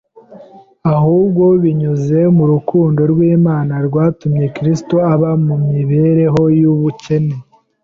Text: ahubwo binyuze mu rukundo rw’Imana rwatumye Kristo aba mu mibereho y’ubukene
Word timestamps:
ahubwo 0.95 1.43
binyuze 1.63 2.19
mu 2.37 2.43
rukundo 2.51 3.01
rw’Imana 3.11 3.73
rwatumye 3.87 4.45
Kristo 4.55 4.95
aba 5.13 5.31
mu 5.45 5.55
mibereho 5.69 6.41
y’ubukene 6.59 7.35